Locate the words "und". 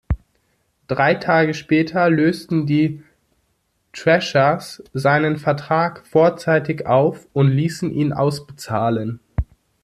7.33-7.49